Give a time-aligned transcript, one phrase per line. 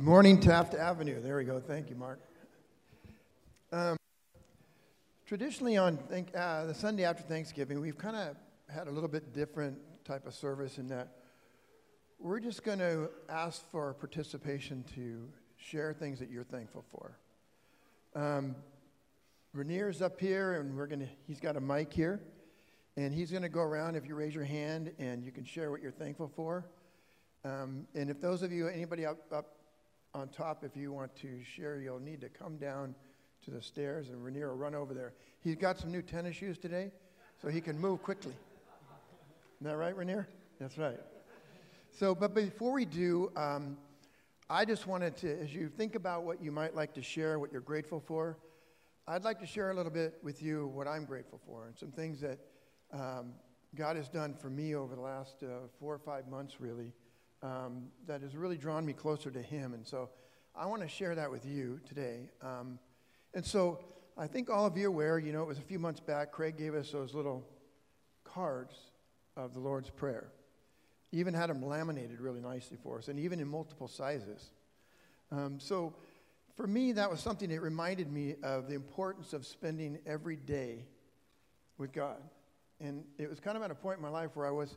[0.00, 1.20] Morning Taft Avenue.
[1.20, 1.58] There we go.
[1.58, 2.20] Thank you, Mark.
[3.72, 3.96] Um,
[5.26, 8.36] traditionally, on think, uh, the Sunday after Thanksgiving, we've kind of
[8.72, 11.16] had a little bit different type of service in that
[12.20, 17.18] we're just going to ask for participation to share things that you're thankful for.
[18.14, 18.54] Um,
[19.52, 21.08] Rainier's up here, and we're to.
[21.26, 22.20] He's got a mic here,
[22.96, 23.96] and he's going to go around.
[23.96, 26.66] If you raise your hand, and you can share what you're thankful for.
[27.44, 29.57] Um, and if those of you, anybody up, up
[30.14, 32.94] on top, if you want to share, you'll need to come down
[33.44, 35.14] to the stairs, and Rainier will run over there.
[35.40, 36.90] He's got some new tennis shoes today,
[37.40, 38.34] so he can move quickly.
[39.60, 40.28] Isn't that right, Rainier?
[40.60, 40.98] That's right.
[41.90, 43.76] So, but before we do, um,
[44.50, 47.52] I just wanted to, as you think about what you might like to share, what
[47.52, 48.38] you're grateful for,
[49.06, 51.90] I'd like to share a little bit with you what I'm grateful for and some
[51.90, 52.38] things that
[52.92, 53.32] um,
[53.74, 56.92] God has done for me over the last uh, four or five months, really
[57.42, 59.74] um, that has really drawn me closer to Him.
[59.74, 60.10] And so
[60.54, 62.30] I want to share that with you today.
[62.42, 62.78] Um,
[63.34, 63.80] and so
[64.16, 66.32] I think all of you are aware, you know, it was a few months back,
[66.32, 67.46] Craig gave us those little
[68.24, 68.74] cards
[69.36, 70.32] of the Lord's Prayer.
[71.12, 74.50] even had them laminated really nicely for us, and even in multiple sizes.
[75.30, 75.94] Um, so
[76.56, 80.84] for me, that was something that reminded me of the importance of spending every day
[81.78, 82.20] with God.
[82.80, 84.76] And it was kind of at a point in my life where I was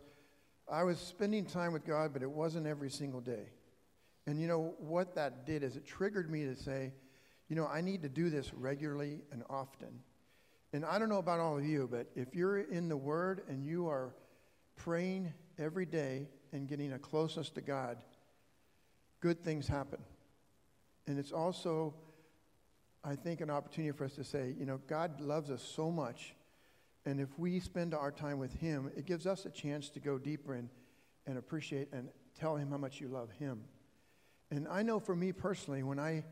[0.71, 3.49] I was spending time with God, but it wasn't every single day.
[4.25, 6.93] And you know what that did is it triggered me to say,
[7.49, 9.99] you know, I need to do this regularly and often.
[10.71, 13.65] And I don't know about all of you, but if you're in the Word and
[13.65, 14.15] you are
[14.77, 17.97] praying every day and getting a closeness to God,
[19.19, 19.99] good things happen.
[21.07, 21.93] And it's also,
[23.03, 26.33] I think, an opportunity for us to say, you know, God loves us so much
[27.05, 30.17] and if we spend our time with Him, it gives us a chance to go
[30.17, 30.69] deeper and,
[31.25, 33.63] and appreciate and tell Him how much you love Him.
[34.51, 36.23] And I know for me personally, when I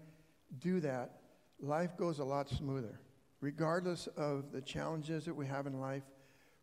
[0.59, 1.21] do that,
[1.59, 2.99] life goes a lot smoother.
[3.41, 6.03] Regardless of the challenges that we have in life,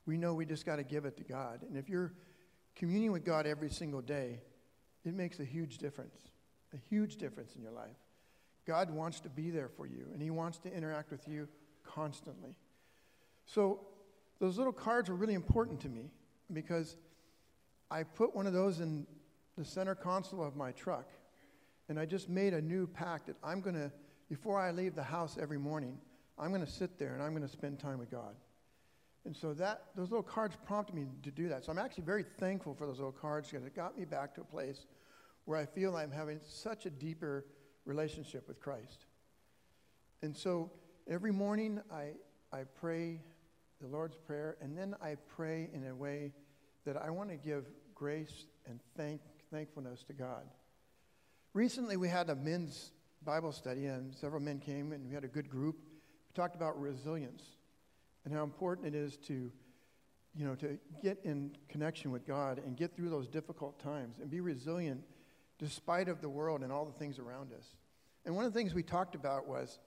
[0.05, 1.63] we know we just got to give it to God.
[1.63, 2.13] And if you're
[2.77, 4.41] communing with God every single day,
[5.05, 6.17] it makes a huge difference,
[6.75, 7.97] a huge difference in your life.
[8.67, 11.49] God wants to be there for you, and He wants to interact with you
[11.85, 12.57] constantly.
[13.47, 13.81] So
[14.39, 16.11] those little cards were really important to me
[16.53, 16.97] because
[17.91, 19.07] I put one of those in
[19.57, 21.09] the center console of my truck.
[21.89, 23.93] And I just made a new pact that I'm going to,
[24.29, 25.99] before I leave the house every morning,
[26.39, 28.35] I'm going to sit there and I'm going to spend time with God.
[29.25, 31.65] And so that those little cards prompted me to do that.
[31.65, 34.41] So I'm actually very thankful for those little cards because it got me back to
[34.41, 34.87] a place
[35.47, 37.47] where I feel I'm having such a deeper
[37.85, 39.07] relationship with Christ.
[40.23, 40.71] And so
[41.09, 42.13] every morning I,
[42.53, 43.21] I pray
[43.81, 46.33] the Lord's Prayer, and then I pray in a way
[46.85, 49.21] that I want to give grace and thank,
[49.51, 50.45] thankfulness to God.
[51.53, 52.93] Recently, we had a men's
[53.25, 55.77] Bible study, and several men came, and we had a good group.
[55.79, 57.43] We talked about resilience
[58.25, 59.53] and how important it is to,
[60.35, 64.31] you know, to get in connection with God and get through those difficult times and
[64.31, 65.03] be resilient
[65.59, 67.77] despite of the world and all the things around us.
[68.25, 69.79] And one of the things we talked about was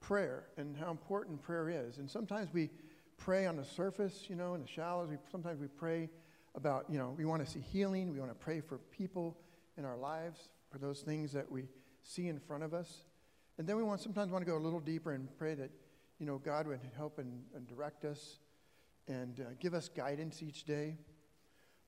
[0.00, 1.98] prayer and how important prayer is.
[1.98, 2.70] And sometimes we
[3.16, 5.08] pray on the surface, you know, in the shallows.
[5.10, 6.10] We, sometimes we pray
[6.54, 8.12] about, you know, we want to see healing.
[8.12, 9.36] We want to pray for people
[9.76, 11.64] in our lives, for those things that we
[12.02, 13.04] see in front of us.
[13.58, 15.70] And then we want sometimes want to go a little deeper and pray that,
[16.18, 18.38] you know, God would help and, and direct us
[19.08, 20.96] and uh, give us guidance each day.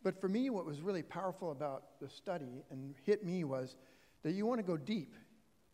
[0.03, 3.77] But for me, what was really powerful about the study and hit me was
[4.23, 5.15] that you want to go deep.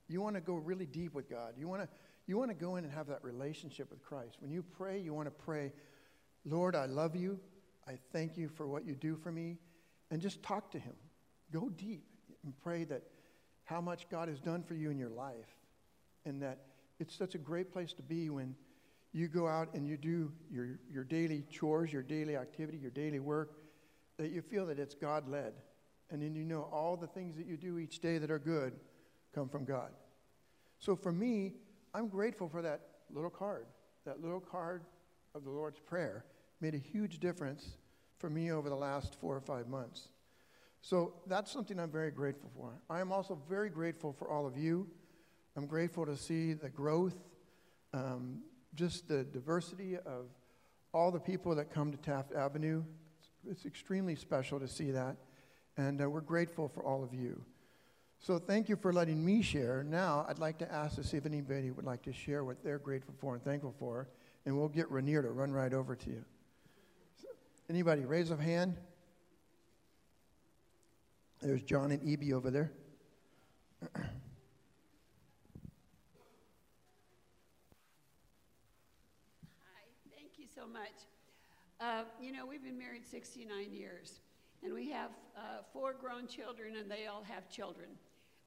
[0.08, 1.54] You want to go really deep with God.
[1.56, 1.88] You want to
[2.26, 4.36] you want to go in and have that relationship with Christ.
[4.40, 5.72] When you pray, you want to pray,
[6.44, 7.38] Lord, I love you.
[7.86, 9.58] I thank you for what you do for me.
[10.10, 10.94] And just talk to Him.
[11.52, 12.04] Go deep
[12.44, 13.02] and pray that
[13.64, 15.56] how much God has done for you in your life.
[16.24, 16.58] And that
[17.00, 18.54] it's such a great place to be when
[19.12, 23.18] you go out and you do your, your daily chores, your daily activity, your daily
[23.18, 23.58] work,
[24.16, 25.52] that you feel that it's God led.
[26.10, 28.74] And then you know all the things that you do each day that are good
[29.34, 29.90] come from God.
[30.78, 31.54] So for me,
[31.94, 32.80] I'm grateful for that
[33.10, 33.66] little card.
[34.04, 34.82] That little card
[35.34, 36.24] of the Lord's Prayer
[36.60, 37.76] made a huge difference
[38.18, 40.08] for me over the last four or five months.
[40.80, 42.80] So that's something I'm very grateful for.
[42.90, 44.88] I am also very grateful for all of you.
[45.56, 47.16] I'm grateful to see the growth,
[47.92, 48.42] um,
[48.74, 50.26] just the diversity of
[50.92, 52.82] all the people that come to Taft Avenue.
[53.18, 55.16] It's, it's extremely special to see that.
[55.76, 57.44] And uh, we're grateful for all of you.
[58.22, 59.82] So thank you for letting me share.
[59.82, 62.78] Now I'd like to ask to see if anybody would like to share what they're
[62.78, 64.06] grateful for and thankful for,
[64.46, 66.24] and we'll get Rainier to run right over to you.
[67.20, 67.26] So,
[67.68, 68.76] anybody, raise a hand.
[71.40, 72.70] There's John and Eb over there.
[80.12, 80.92] thank you so much.
[81.80, 84.20] Uh, you know, we've been married 69 years,
[84.62, 87.88] and we have uh, four grown children, and they all have children.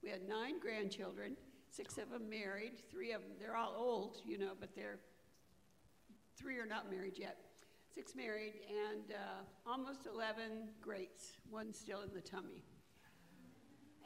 [0.06, 1.36] We had nine grandchildren,
[1.68, 5.00] six of them married, three of them, they're all old, you know, but they're,
[6.36, 7.38] three are not married yet.
[7.92, 12.62] Six married, and uh, almost 11 greats, one still in the tummy.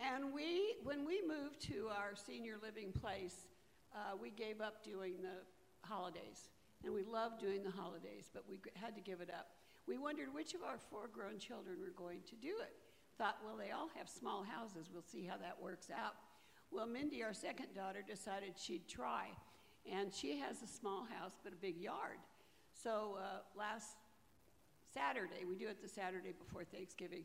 [0.00, 3.44] And we, when we moved to our senior living place,
[3.94, 6.48] uh, we gave up doing the holidays.
[6.82, 9.48] And we loved doing the holidays, but we had to give it up.
[9.86, 12.79] We wondered which of our four grown children were going to do it.
[13.20, 14.88] Thought, well, they all have small houses.
[14.90, 16.14] We'll see how that works out.
[16.70, 19.26] Well, Mindy, our second daughter, decided she'd try.
[19.84, 22.16] And she has a small house, but a big yard.
[22.72, 23.98] So uh, last
[24.94, 27.24] Saturday, we do it the Saturday before Thanksgiving,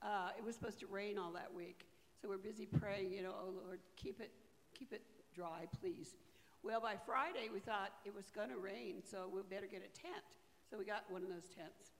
[0.00, 1.84] uh, it was supposed to rain all that week.
[2.22, 4.30] So we're busy praying, you know, oh Lord, keep it,
[4.72, 5.02] keep it
[5.34, 6.16] dry, please.
[6.62, 10.00] Well, by Friday, we thought it was going to rain, so we better get a
[10.00, 10.24] tent.
[10.70, 11.95] So we got one of those tents.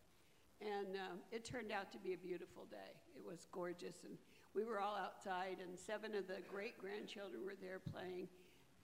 [0.61, 2.97] And um, it turned out to be a beautiful day.
[3.15, 4.05] It was gorgeous.
[4.05, 4.17] And
[4.55, 8.29] we were all outside, and seven of the great grandchildren were there playing.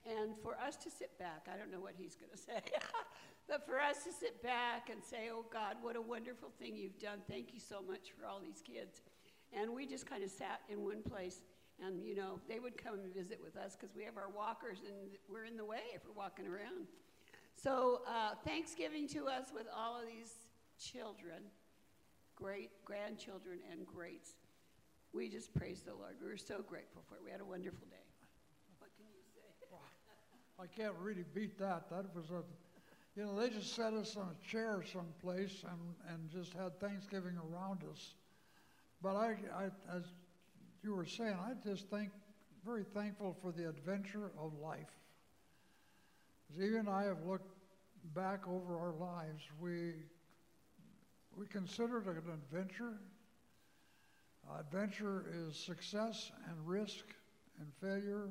[0.04, 2.60] And for us to sit back, I don't know what he's going to say,
[3.48, 6.98] but for us to sit back and say, Oh God, what a wonderful thing you've
[6.98, 7.20] done.
[7.30, 9.00] Thank you so much for all these kids.
[9.52, 11.40] And we just kind of sat in one place
[11.84, 14.78] and, you know, they would come and visit with us because we have our walkers
[14.86, 16.86] and we're in the way if we're walking around.
[17.56, 20.32] So, uh, Thanksgiving to us with all of these
[20.78, 21.42] children,
[22.34, 24.34] great grandchildren, and greats.
[25.12, 26.16] We just praise the Lord.
[26.20, 27.20] We were so grateful for it.
[27.24, 28.06] We had a wonderful day.
[28.78, 29.66] What can you say?
[30.62, 31.90] I can't really beat that.
[31.90, 32.42] That was a,
[33.16, 37.36] you know, they just set us on a chair someplace and, and just had Thanksgiving
[37.36, 38.14] around us.
[39.02, 39.64] But I, I,
[39.96, 40.04] as
[40.82, 42.10] you were saying, I just think
[42.64, 44.90] very thankful for the adventure of life.
[46.50, 47.56] As Evie and I have looked
[48.14, 49.94] back over our lives, we
[51.36, 52.98] we consider it an adventure.
[54.48, 57.04] Uh, adventure is success and risk
[57.58, 58.28] and failure,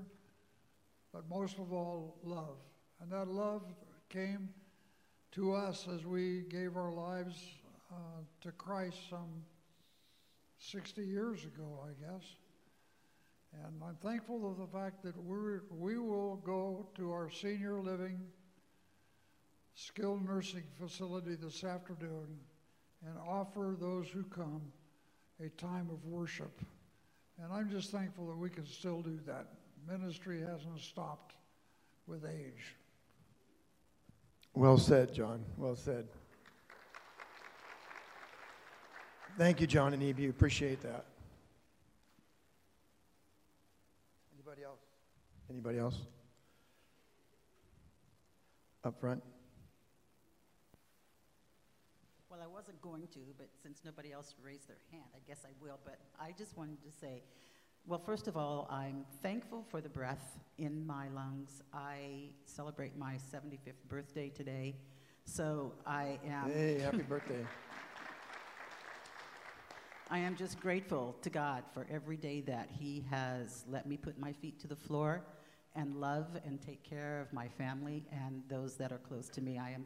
[1.14, 2.58] but most of all, love.
[3.02, 3.64] And that love
[4.10, 4.50] came
[5.32, 7.36] to us as we gave our lives
[7.92, 7.96] uh,
[8.42, 9.44] to Christ some
[10.60, 12.24] 60 years ago, I guess.
[13.54, 18.20] And I'm thankful of the fact that we we will go to our senior living
[19.76, 22.28] skilled nursing facility this afternoon
[23.06, 24.62] and offer those who come
[25.44, 26.62] a time of worship.
[27.42, 29.48] And I'm just thankful that we can still do that.
[29.90, 31.34] Ministry hasn't stopped
[32.06, 32.76] with age.
[34.54, 35.44] Well said, John.
[35.58, 36.08] Well said.
[39.38, 40.30] Thank you, John and Eve.
[40.30, 41.06] Appreciate that.
[44.36, 44.82] Anybody else?
[45.50, 45.98] Anybody else?
[48.84, 49.24] Up front?
[52.32, 55.50] Well, I wasn't going to, but since nobody else raised their hand, I guess I
[55.62, 55.78] will.
[55.84, 57.24] But I just wanted to say,
[57.86, 61.62] well, first of all, I'm thankful for the breath in my lungs.
[61.74, 64.78] I celebrate my 75th birthday today,
[65.26, 66.50] so I am.
[66.50, 67.46] Hey, happy birthday.
[70.10, 74.18] I am just grateful to God for every day that He has let me put
[74.18, 75.22] my feet to the floor
[75.76, 79.58] and love and take care of my family and those that are close to me.
[79.58, 79.86] I am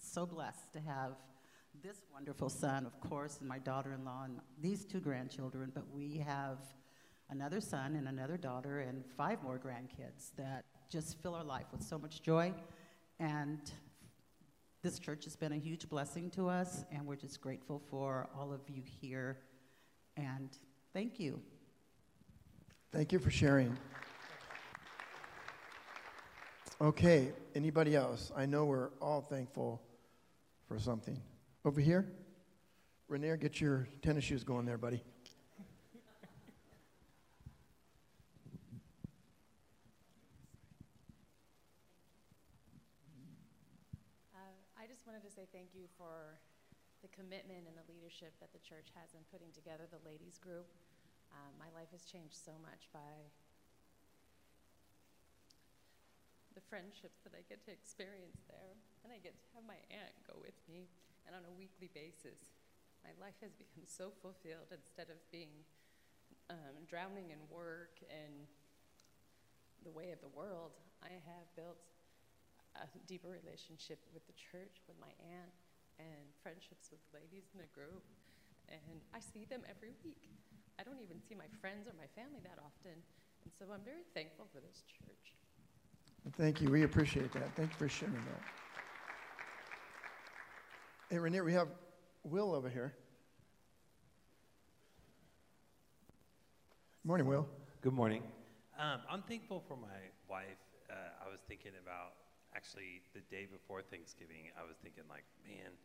[0.00, 1.12] so blessed to have
[1.82, 5.84] this wonderful son, of course, and my daughter in law, and these two grandchildren, but
[5.92, 6.58] we have
[7.30, 11.82] another son and another daughter and five more grandkids that just fill our life with
[11.82, 12.52] so much joy.
[13.18, 13.60] And
[14.82, 18.52] this church has been a huge blessing to us, and we're just grateful for all
[18.52, 19.38] of you here
[20.16, 20.50] and
[20.92, 21.40] thank you.
[22.92, 23.76] Thank you for sharing.
[26.80, 28.30] Okay, anybody else?
[28.36, 29.82] I know we're all thankful
[30.68, 31.20] for something.
[31.64, 32.04] Over here?
[33.08, 35.00] Rainier, get your tennis shoes going there, buddy.
[44.36, 46.36] Uh, I just wanted to say thank you for
[47.00, 50.68] the commitment and the leadership that the church has in putting together the ladies group.
[51.32, 53.32] Um, my life has changed so much by
[56.52, 60.12] the friendships that I get to experience there, and I get to have my aunt
[60.28, 60.92] go with me,
[61.26, 62.54] and on a weekly basis.
[63.04, 65.64] My life has become so fulfilled instead of being
[66.50, 68.48] um, drowning in work and
[69.84, 70.72] the way of the world.
[71.04, 71.80] I have built
[72.74, 75.54] a deeper relationship with the church, with my aunt,
[76.00, 78.02] and friendships with ladies in the group.
[78.66, 80.18] And I see them every week.
[80.80, 82.98] I don't even see my friends or my family that often.
[83.44, 85.36] And so I'm very thankful for this church.
[86.36, 86.70] Thank you.
[86.70, 87.54] We appreciate that.
[87.54, 88.42] Thank you for sharing that.
[91.10, 91.68] Hey, Rainier, we have
[92.24, 92.96] Will over here.
[97.02, 97.46] Good Morning, Will.
[97.82, 98.24] Good morning.
[98.80, 100.00] Um, I'm thankful for my
[100.32, 100.56] wife.
[100.88, 102.16] Uh, I was thinking about
[102.56, 104.48] actually the day before Thanksgiving.
[104.56, 105.76] I was thinking like, man,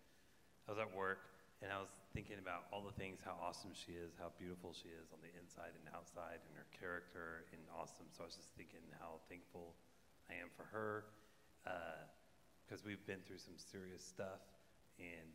[0.72, 1.28] I was at work
[1.60, 4.88] and I was thinking about all the things, how awesome she is, how beautiful she
[4.88, 8.08] is on the inside and outside, and her character and awesome.
[8.16, 9.76] So I was just thinking how thankful
[10.32, 11.12] I am for her
[12.64, 14.40] because uh, we've been through some serious stuff,
[15.00, 15.27] and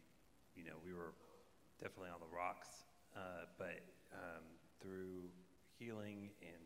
[0.54, 1.12] you know we were
[1.82, 2.84] definitely on the rocks,
[3.16, 3.80] uh, but
[4.12, 4.44] um,
[4.80, 5.26] through
[5.78, 6.62] healing and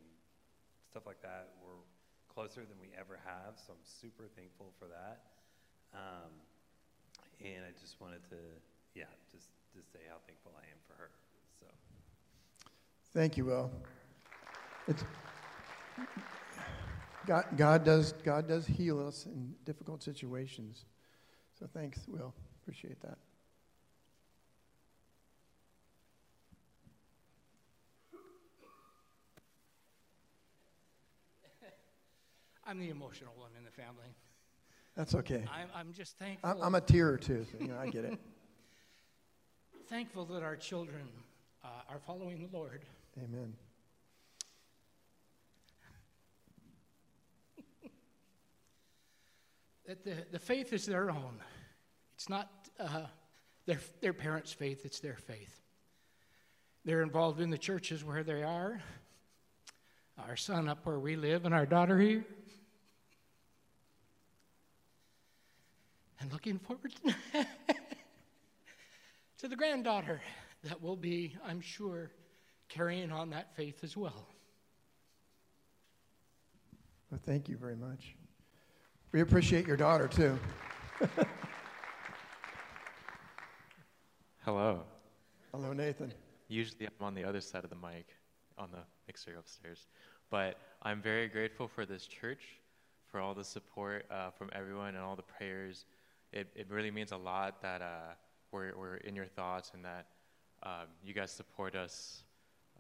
[0.91, 1.81] stuff like that, we're
[2.29, 3.57] closer than we ever have.
[3.57, 5.23] So I'm super thankful for that.
[5.95, 6.31] Um,
[7.41, 8.37] and I just wanted to
[8.95, 11.11] yeah, just to say how thankful I am for her.
[11.61, 11.67] So.
[13.15, 13.71] Thank you, Will.
[14.89, 15.05] It's,
[17.27, 20.87] God, God does God does heal us in difficult situations.
[21.59, 22.35] So thanks, Will.
[22.69, 23.17] Appreciate that.
[32.67, 34.05] I'm the emotional one in the family.
[34.95, 35.45] That's okay.
[35.51, 36.51] I'm, I'm just thankful.
[36.51, 38.19] I'm, I'm a tear or two, so you know, I get it.
[39.89, 41.09] thankful that our children
[41.65, 42.83] uh, are following the Lord.
[43.17, 43.55] Amen.
[49.87, 51.41] that the, the faith is their own.
[52.19, 53.05] It's not uh,
[53.65, 55.63] their, their parents' faith, it's their faith.
[56.85, 58.83] They're involved in the churches where they are.
[60.27, 62.25] Our son up where we live, and our daughter here.
[66.19, 66.93] And looking forward
[69.39, 70.21] to the granddaughter
[70.65, 72.11] that will be, I'm sure,
[72.69, 74.27] carrying on that faith as well.
[77.13, 78.17] Well, thank you very much.
[79.13, 80.37] We appreciate your daughter, too.
[84.49, 84.81] Hello.
[85.53, 86.11] Hello, Nathan.
[86.49, 88.07] Usually I'm on the other side of the mic
[88.57, 89.89] on the mixer upstairs.
[90.31, 92.59] But I'm very grateful for this church,
[93.05, 95.85] for all the support uh, from everyone and all the prayers.
[96.33, 98.15] It, it really means a lot that uh,
[98.51, 100.07] we're, we're in your thoughts and that
[100.63, 102.23] um, you guys support us,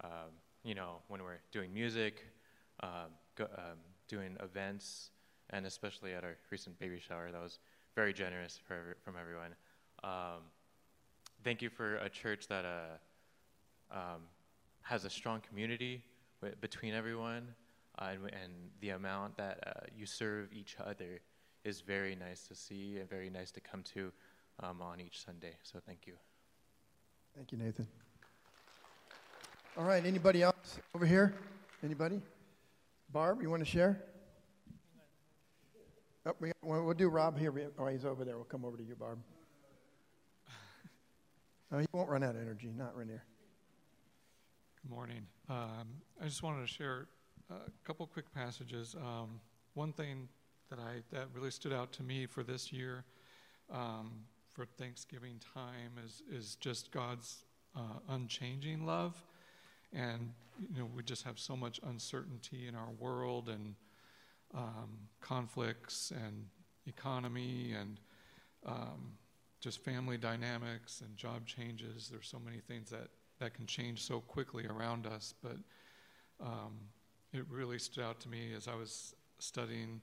[0.03, 0.31] um,
[0.65, 2.25] you know, when we're doing music,
[2.83, 3.77] um, go, um,
[4.09, 5.11] doing events,
[5.51, 7.31] and especially at our recent baby shower.
[7.31, 7.59] That was
[7.95, 9.51] very generous for, from everyone.
[11.45, 14.23] Thank you for a church that uh, um,
[14.83, 16.03] has a strong community
[16.61, 17.55] between everyone,
[17.99, 21.21] uh, and, and, the amount that uh, you serve each other
[21.65, 24.13] is very nice to see and very nice to come to
[24.63, 25.55] um, on each Sunday.
[25.63, 26.15] So thank you.
[27.37, 27.87] Thank you, Nathan.
[29.77, 31.35] All right, anybody else over here?
[31.85, 32.21] Anybody?
[33.13, 34.01] Barb, you want to share?
[36.27, 37.53] Oh, we, we'll do Rob here.
[37.79, 38.37] Oh, he's over there.
[38.37, 39.19] We'll come over to you, Barb.
[41.71, 43.23] He won't run out of energy, not Rainier.
[44.83, 45.27] Good morning.
[45.51, 45.89] Um,
[46.21, 47.09] I just wanted to share
[47.51, 48.97] a couple quick passages.
[48.99, 49.39] Um,
[49.75, 50.29] one thing
[50.71, 53.05] that I that really stood out to me for this year
[53.71, 54.13] um,
[54.55, 57.45] for Thanksgiving time is is just God's
[57.77, 59.23] uh, unchanging love,
[59.93, 60.33] and
[60.73, 63.75] you know we just have so much uncertainty in our world and
[64.55, 64.89] um,
[65.21, 66.47] conflicts and
[66.87, 68.01] economy and
[68.65, 69.13] um,
[69.61, 72.09] just family dynamics and job changes.
[72.11, 73.09] There's so many things that
[73.41, 75.57] that can change so quickly around us, but
[76.41, 76.75] um,
[77.33, 80.01] it really stood out to me as I was studying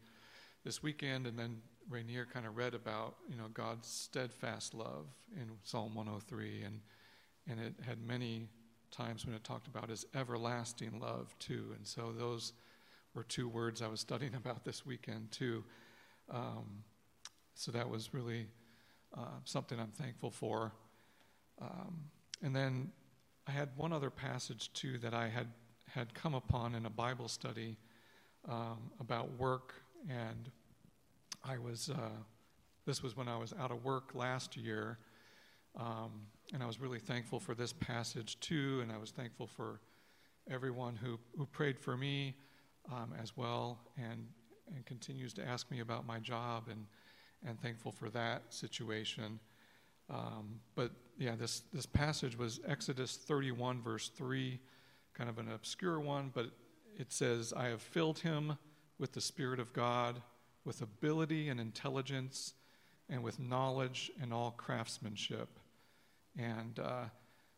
[0.63, 1.57] this weekend and then
[1.89, 6.79] Rainier kind of read about, you know, God's steadfast love in Psalm 103, and
[7.47, 8.47] and it had many
[8.89, 11.73] times when it talked about his everlasting love too.
[11.75, 12.53] And so those
[13.13, 15.63] were two words I was studying about this weekend too.
[16.29, 16.83] Um,
[17.53, 18.47] so that was really
[19.17, 20.71] uh, something I'm thankful for.
[21.61, 22.05] Um,
[22.41, 22.91] and then
[23.47, 25.47] I had one other passage too that I had
[25.87, 27.77] had come upon in a Bible study
[28.49, 29.73] um, about work.
[30.09, 30.49] And
[31.43, 32.09] I was, uh,
[32.85, 34.97] this was when I was out of work last year,
[35.79, 39.79] um, and I was really thankful for this passage too, and I was thankful for
[40.49, 42.35] everyone who, who prayed for me
[42.91, 44.27] um, as well, and,
[44.73, 46.85] and continues to ask me about my job, and,
[47.47, 49.39] and thankful for that situation.
[50.09, 54.59] Um, but yeah, this, this passage was Exodus 31, verse 3,
[55.13, 56.51] kind of an obscure one, but
[56.97, 58.57] it says, I have filled him
[58.99, 60.21] with the Spirit of God
[60.65, 62.55] with ability and intelligence,
[63.07, 65.47] and with knowledge and all craftsmanship.
[66.37, 67.05] And uh,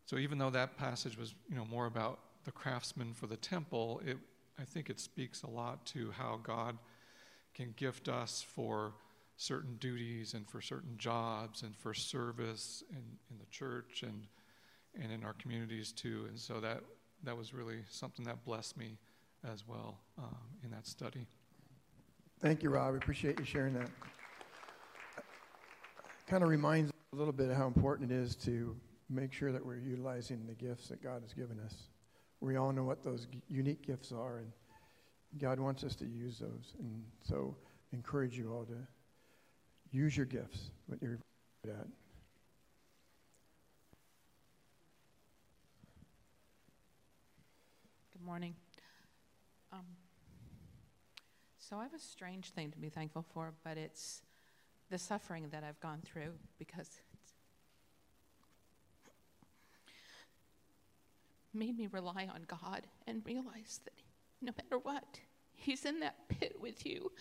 [0.05, 4.01] so, even though that passage was, you know, more about the craftsman for the temple,
[4.05, 4.17] it,
[4.59, 6.77] I think it speaks a lot to how God
[7.55, 8.93] can gift us for
[9.37, 14.27] certain duties and for certain jobs and for service in, in the church and
[15.01, 16.25] and in our communities too.
[16.27, 16.81] And so that
[17.23, 18.97] that was really something that blessed me
[19.51, 21.27] as well um, in that study.
[22.39, 22.91] Thank you, Rob.
[22.91, 23.89] We appreciate you sharing that.
[26.27, 28.75] Kind of reminds a little bit how important it is to
[29.09, 31.73] make sure that we're utilizing the gifts that God has given us.
[32.41, 34.51] We all know what those g- unique gifts are, and
[35.39, 36.73] God wants us to use those.
[36.79, 37.55] And so,
[37.93, 38.75] encourage you all to
[39.91, 41.19] use your gifts, what you're
[41.63, 41.87] good at.
[48.13, 48.55] Good morning.
[49.71, 49.85] Um,
[51.57, 54.21] so I have a strange thing to be thankful for, but it's
[54.89, 57.33] the suffering that I've gone through because it's
[61.53, 63.93] made me rely on God and realize that
[64.41, 65.19] no matter what,
[65.53, 67.11] He's in that pit with you.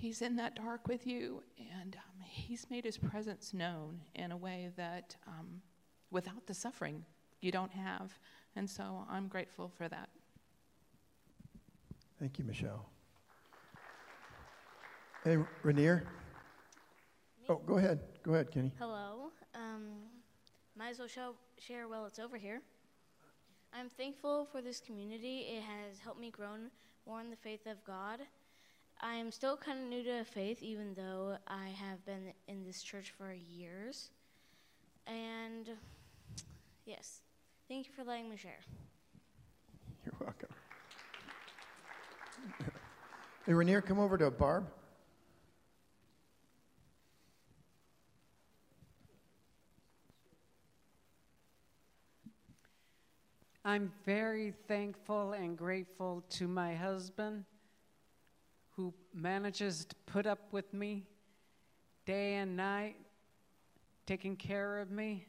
[0.00, 1.42] He's in that dark with you,
[1.78, 5.60] and um, He's made His presence known in a way that um,
[6.10, 7.04] without the suffering
[7.42, 8.18] you don't have.
[8.56, 10.08] And so I'm grateful for that.
[12.18, 12.86] Thank you, Michelle.
[15.22, 16.06] Hey, Rainier.
[17.50, 18.00] Oh, go ahead.
[18.22, 18.72] Go ahead, Kenny.
[18.78, 19.32] Hello.
[19.54, 19.82] Um,
[20.78, 22.62] might as well show, share while it's over here.
[23.74, 25.40] I'm thankful for this community.
[25.40, 26.52] It has helped me grow
[27.06, 28.20] more in the faith of God.
[29.02, 32.82] I am still kind of new to faith, even though I have been in this
[32.82, 34.10] church for years.
[35.06, 35.70] And
[36.84, 37.22] yes,
[37.66, 38.60] thank you for letting me share.
[40.04, 40.50] You're welcome.
[43.46, 44.66] hey, Rainier, come over to Barb.
[53.64, 57.44] I'm very thankful and grateful to my husband
[58.80, 61.04] who manages to put up with me
[62.06, 62.96] day and night,
[64.06, 65.26] taking care of me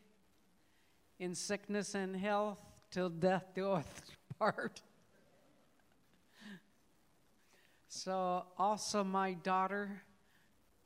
[1.19, 2.59] in sickness and health
[2.91, 3.85] till death do us
[4.39, 4.81] part.
[7.89, 10.01] So, also my daughter,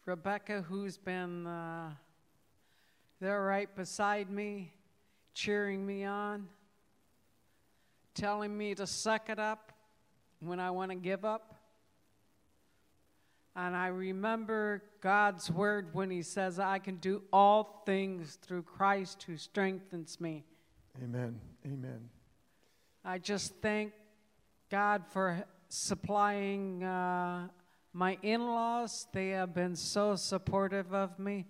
[0.07, 1.91] Rebecca, who's been uh,
[3.19, 4.73] there right beside me,
[5.35, 6.47] cheering me on
[8.15, 9.73] telling me to suck it up
[10.39, 11.54] when I want to give up.
[13.55, 19.23] And I remember God's word when He says, I can do all things through Christ
[19.23, 20.43] who strengthens me.
[21.01, 21.39] Amen.
[21.65, 22.09] Amen.
[23.03, 23.93] I just thank
[24.69, 27.47] God for supplying uh,
[27.93, 29.07] my in laws.
[29.13, 31.45] They have been so supportive of me.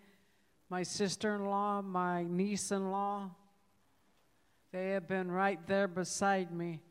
[0.69, 3.31] My sister in law, my niece in law.
[4.71, 6.81] They have been right there beside me,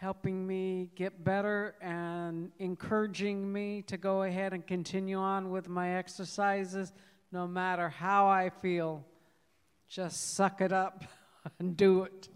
[0.00, 5.96] helping me get better and encouraging me to go ahead and continue on with my
[5.96, 6.92] exercises
[7.32, 9.04] no matter how I feel.
[9.88, 11.02] Just suck it up
[11.58, 12.28] and do it.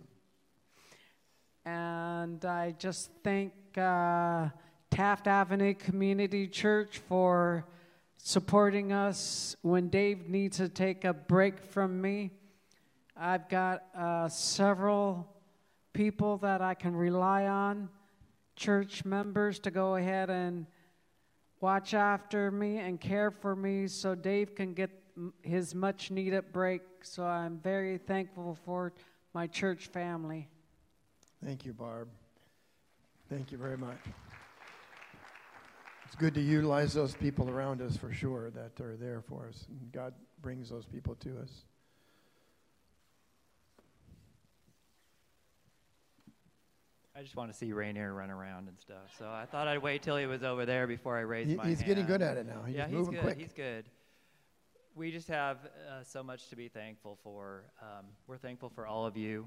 [1.64, 4.48] And I just thank uh,
[4.90, 7.64] Taft Avenue Community Church for
[8.16, 12.32] supporting us when Dave needs to take a break from me.
[13.16, 15.31] I've got uh, several
[15.92, 17.88] people that I can rely on,
[18.56, 20.66] church members, to go ahead and
[21.60, 24.90] watch after me and care for me so Dave can get
[25.42, 26.82] his much needed break.
[27.02, 28.92] So I'm very thankful for
[29.34, 30.48] my church family.
[31.44, 32.08] Thank you, Barb.
[33.28, 33.98] Thank you very much.
[36.06, 39.66] It's good to utilize those people around us for sure that are there for us.
[39.70, 41.64] And God brings those people to us.
[47.14, 49.14] I just want to see Rainier run around and stuff.
[49.18, 51.66] So I thought I'd wait till he was over there before I raised He- my
[51.66, 51.88] he's hand.
[51.88, 52.62] getting good at it now.
[52.62, 53.20] He's yeah, he's good.
[53.20, 53.38] quick.
[53.38, 53.84] He's good.
[54.94, 55.58] We just have
[55.90, 57.64] uh, so much to be thankful for.
[57.82, 59.46] Um, we're thankful for all of you.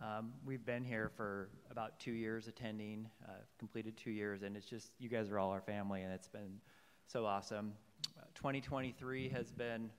[0.00, 4.66] Um, we've been here for about two years attending, uh, completed two years, and it's
[4.66, 6.60] just, you guys are all our family, and it's been
[7.06, 7.74] so awesome.
[8.18, 9.90] Uh, 2023 has been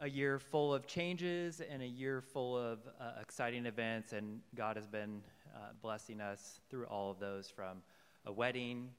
[0.00, 4.76] a year full of changes and a year full of uh, exciting events, and God
[4.76, 5.22] has been
[5.56, 7.78] uh, blessing us through all of those from
[8.26, 8.90] a wedding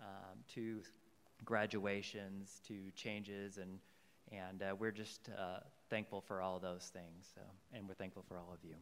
[0.00, 0.80] um, to
[1.44, 3.78] graduations to changes, and,
[4.32, 5.58] and uh, we're just uh,
[5.90, 7.40] thankful for all those things, so,
[7.72, 8.74] and we're thankful for all of you.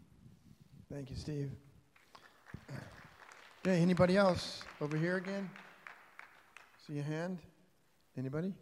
[0.93, 1.51] Thank you, Steve.
[3.65, 4.63] Okay, anybody else?
[4.81, 5.49] Over here again?
[6.87, 7.39] See a hand?
[8.17, 8.53] Anybody?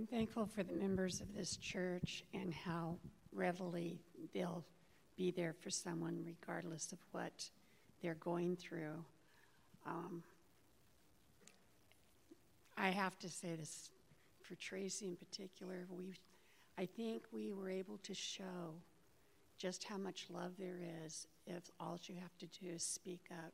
[0.00, 2.96] I'm thankful for the members of this church and how
[3.34, 4.00] readily
[4.32, 4.64] they'll
[5.14, 7.50] be there for someone regardless of what
[8.00, 9.04] they're going through.
[9.84, 10.22] Um,
[12.78, 13.90] I have to say this
[14.40, 15.86] for Tracy in particular.
[15.90, 16.14] We,
[16.78, 18.72] I think we were able to show
[19.58, 23.52] just how much love there is if all you have to do is speak up.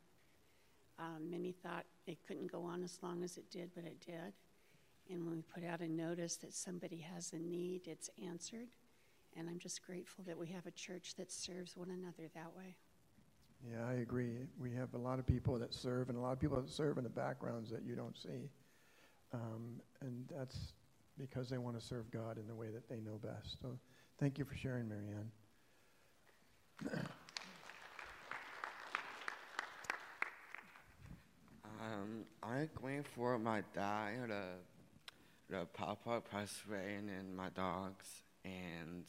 [0.97, 4.31] Um, many thought it couldn't go on as long as it did, but it did.
[5.09, 8.67] And when we put out a notice that somebody has a need, it's answered.
[9.37, 12.75] And I'm just grateful that we have a church that serves one another that way.
[13.65, 14.37] Yeah, I agree.
[14.59, 16.97] We have a lot of people that serve and a lot of people that serve
[16.97, 18.49] in the backgrounds that you don't see.
[19.33, 20.73] Um, and that's
[21.17, 23.57] because they want to serve God in the way that they know best.
[23.61, 23.79] So
[24.19, 25.31] thank you for sharing, Marianne.
[31.65, 34.43] um, I'm going for my dad, the,
[35.49, 36.21] the Papa
[36.69, 38.23] away, and my dogs.
[38.43, 39.05] And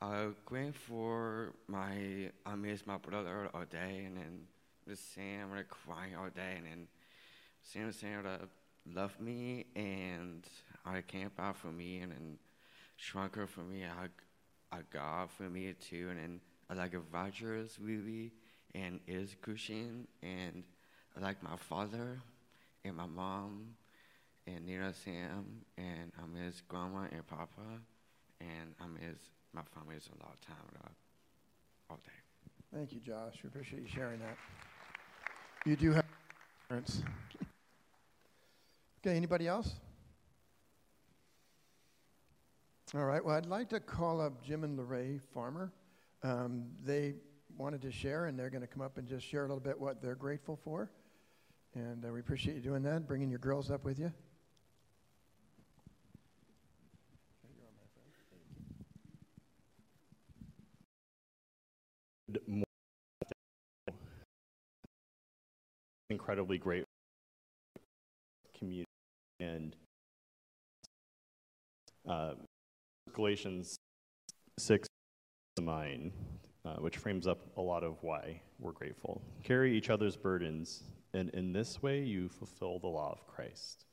[0.00, 4.40] I'm going for my, I miss my brother all day, and then
[4.86, 6.88] the Sam, like crying all day, and then
[7.62, 8.42] Sam saying that
[8.92, 10.44] love me, and
[10.84, 12.38] I camp out for me, and then
[12.98, 17.78] Shrunker for me, I, I God for me too, and then I like a Rogers
[17.80, 18.32] movie,
[18.74, 20.64] and is Cushion, and
[21.16, 22.20] I like my father,
[22.84, 23.74] and my mom,
[24.46, 25.44] and Nina Sam,
[25.76, 27.60] and I miss Grandma and Papa,
[28.40, 29.18] and I miss
[29.52, 30.88] my family a lot of time uh,
[31.90, 32.12] all day.
[32.74, 33.34] Thank you, Josh.
[33.42, 34.36] We appreciate you sharing that.
[35.64, 36.04] You do have
[36.68, 37.02] parents.
[39.00, 39.74] okay, anybody else?
[42.94, 45.72] All right, well, I'd like to call up Jim and Lorraine Farmer.
[46.22, 47.14] Um, they
[47.56, 49.78] wanted to share, and they're going to come up and just share a little bit
[49.78, 50.90] what they're grateful for.
[51.74, 54.12] And uh, we appreciate you doing that, bringing your girls up with you.
[62.46, 62.64] more
[66.12, 66.84] incredibly great
[68.56, 68.86] community
[69.40, 69.74] and
[72.08, 72.34] uh,
[73.12, 73.76] Galatians
[74.58, 74.86] 6
[75.60, 76.12] mine,
[76.64, 79.20] uh, which frames up a lot of why we're grateful.
[79.42, 83.84] Carry each other's burdens, and in this way you fulfill the law of Christ.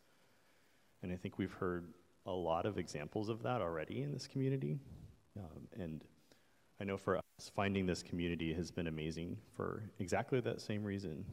[1.02, 1.88] And I think we've heard
[2.26, 4.78] a lot of examples of that already in this community.
[5.38, 6.04] Um, and
[6.80, 7.24] I know for us,
[7.56, 11.26] finding this community has been amazing for exactly that same reason.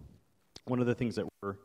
[0.68, 1.58] One of the things that we're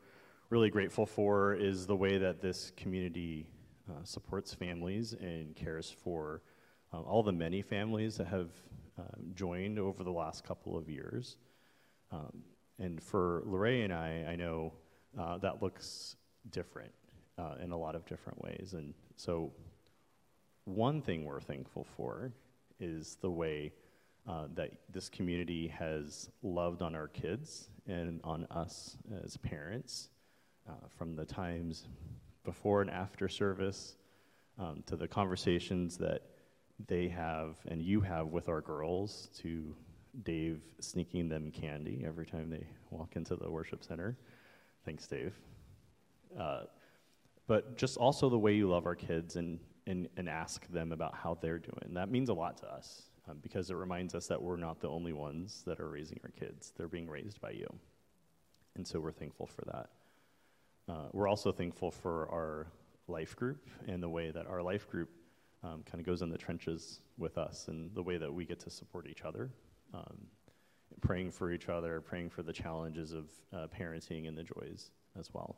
[0.51, 3.47] really grateful for is the way that this community
[3.89, 6.43] uh, supports families and cares for
[6.93, 8.51] uh, all the many families that have
[8.99, 9.01] uh,
[9.33, 11.37] joined over the last couple of years.
[12.11, 12.43] Um,
[12.77, 14.73] and for Lorraine and I, I know
[15.19, 16.15] uh, that looks
[16.51, 16.93] different
[17.39, 18.75] uh, in a lot of different ways.
[18.77, 19.51] And so,
[20.65, 22.31] one thing we're thankful for
[22.79, 23.73] is the way
[24.29, 30.09] uh, that this community has loved on our kids and on us as parents
[30.69, 31.87] uh, from the times
[32.43, 33.95] before and after service
[34.59, 36.21] um, to the conversations that
[36.87, 39.75] they have and you have with our girls to
[40.23, 44.17] Dave sneaking them candy every time they walk into the worship center.
[44.85, 45.33] Thanks, Dave.
[46.37, 46.63] Uh,
[47.47, 51.15] but just also the way you love our kids and, and, and ask them about
[51.15, 51.93] how they're doing.
[51.93, 54.89] That means a lot to us um, because it reminds us that we're not the
[54.89, 56.73] only ones that are raising our kids.
[56.77, 57.67] They're being raised by you.
[58.75, 59.89] And so we're thankful for that.
[60.89, 62.67] Uh, we're also thankful for our
[63.07, 65.09] life group and the way that our life group
[65.63, 68.59] um, kind of goes in the trenches with us and the way that we get
[68.59, 69.51] to support each other,
[69.93, 70.17] um,
[71.01, 75.33] praying for each other, praying for the challenges of uh, parenting and the joys as
[75.33, 75.57] well.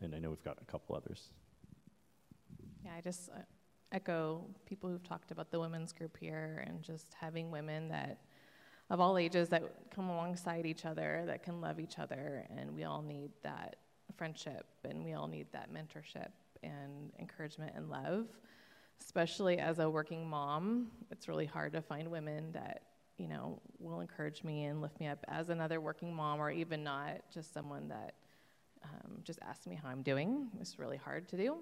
[0.00, 1.30] And I know we've got a couple others.
[2.84, 3.38] Yeah, I just uh,
[3.92, 8.20] echo people who've talked about the women's group here and just having women that
[8.90, 12.84] of all ages that come alongside each other that can love each other and we
[12.84, 13.76] all need that
[14.16, 16.30] friendship and we all need that mentorship
[16.62, 18.26] and encouragement and love
[19.00, 20.88] especially as a working mom.
[21.10, 22.82] It's really hard to find women that
[23.18, 26.84] you know will encourage me and lift me up as another working mom or even
[26.84, 28.14] not just someone that
[28.84, 30.48] um, just asks me how i'm doing.
[30.60, 31.56] It's really hard to do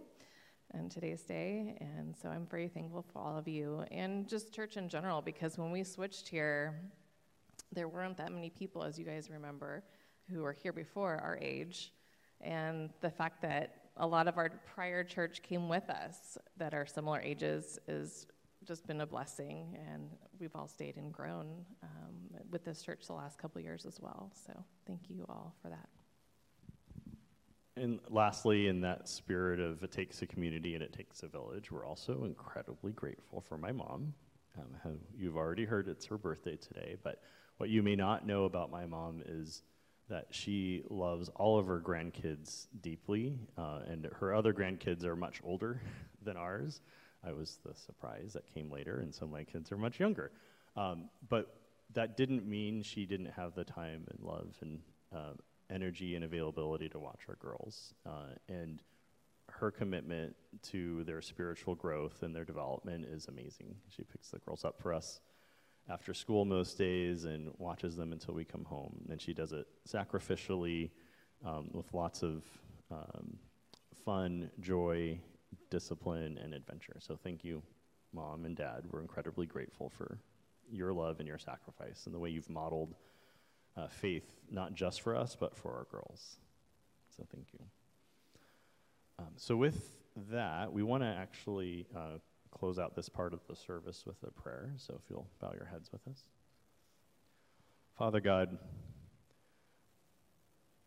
[0.72, 1.76] in today's day.
[1.80, 5.58] And so I'm very thankful for all of you and just church in general because
[5.58, 6.80] when we switched here,
[7.72, 9.84] there weren't that many people, as you guys remember,
[10.30, 11.92] who were here before our age.
[12.40, 16.86] And the fact that a lot of our prior church came with us that are
[16.86, 18.26] similar ages is
[18.64, 19.76] just been a blessing.
[19.90, 24.00] And we've all stayed and grown um, with this church the last couple years as
[24.00, 24.30] well.
[24.46, 24.52] So
[24.86, 26.03] thank you all for that.
[27.76, 31.72] And lastly, in that spirit of it takes a community and it takes a village,
[31.72, 34.14] we're also incredibly grateful for my mom.
[34.84, 37.20] Um, you've already heard it's her birthday today, but
[37.56, 39.62] What you may not know about my mom is
[40.08, 45.40] that she loves all of her grandkids deeply, uh, and her other grandkids are much
[45.44, 45.80] older
[46.22, 46.80] than ours.
[47.26, 50.30] I was the surprise that came later, and so my kids are much younger.
[50.76, 51.54] Um, but
[51.94, 54.80] that didn't mean she didn't have the time and love and
[55.14, 55.32] uh,
[55.74, 57.94] energy and availability to watch our girls.
[58.06, 58.80] Uh, and
[59.50, 63.74] her commitment to their spiritual growth and their development is amazing.
[63.88, 65.20] She picks the girls up for us
[65.88, 69.04] after school most days and watches them until we come home.
[69.10, 70.90] And she does it sacrificially
[71.44, 72.42] um, with lots of
[72.90, 73.36] um,
[74.04, 75.18] fun, joy,
[75.70, 76.96] discipline, and adventure.
[77.00, 77.62] So thank you,
[78.12, 78.84] mom and dad.
[78.90, 80.18] We're incredibly grateful for
[80.70, 82.94] your love and your sacrifice and the way you've modeled
[83.76, 86.36] uh, faith, not just for us, but for our girls.
[87.16, 87.60] So thank you.
[89.18, 89.90] Um, so, with
[90.30, 92.18] that, we want to actually uh,
[92.50, 94.72] close out this part of the service with a prayer.
[94.76, 96.24] So, if you'll bow your heads with us.
[97.96, 98.58] Father God,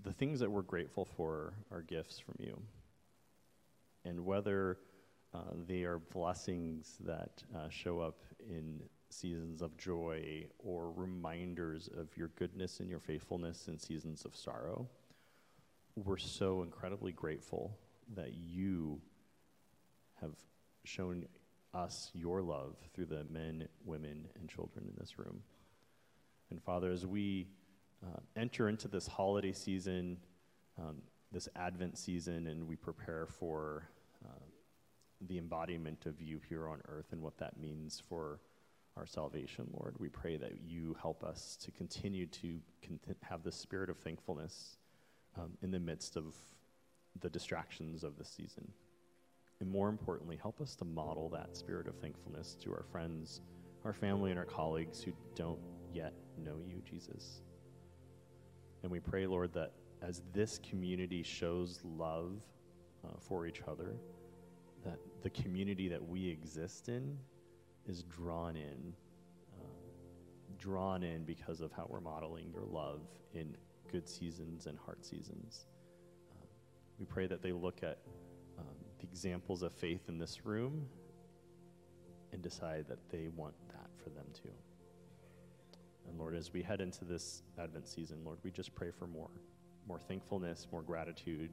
[0.03, 2.61] the things that we're grateful for are gifts from you.
[4.03, 4.77] And whether
[5.33, 8.17] uh, they are blessings that uh, show up
[8.49, 14.35] in seasons of joy or reminders of your goodness and your faithfulness in seasons of
[14.35, 14.87] sorrow,
[15.95, 17.77] we're so incredibly grateful
[18.15, 18.99] that you
[20.21, 20.33] have
[20.83, 21.25] shown
[21.73, 25.41] us your love through the men, women, and children in this room.
[26.49, 27.47] And Father, as we
[28.05, 30.17] uh, enter into this holiday season,
[30.79, 30.97] um,
[31.31, 33.89] this Advent season, and we prepare for
[34.25, 34.39] uh,
[35.27, 38.39] the embodiment of you here on earth and what that means for
[38.97, 42.59] our salvation, Lord, we pray that you help us to continue to
[43.21, 44.77] have the spirit of thankfulness
[45.37, 46.35] um, in the midst of
[47.19, 48.67] the distractions of the season.
[49.59, 53.41] And more importantly, help us to model that spirit of thankfulness to our friends,
[53.85, 55.59] our family, and our colleagues who don't
[55.93, 57.41] yet know you, Jesus.
[58.83, 62.33] And we pray, Lord, that as this community shows love
[63.03, 63.95] uh, for each other,
[64.85, 67.17] that the community that we exist in
[67.87, 68.93] is drawn in,
[69.57, 69.63] uh,
[70.57, 73.01] drawn in because of how we're modeling your love
[73.33, 73.55] in
[73.91, 75.65] good seasons and hard seasons.
[76.99, 77.99] We pray that they look at
[78.57, 78.65] um,
[78.99, 80.87] the examples of faith in this room
[82.33, 84.49] and decide that they want that for them too.
[86.07, 89.29] And Lord, as we head into this Advent season, Lord, we just pray for more,
[89.87, 91.51] more thankfulness, more gratitude,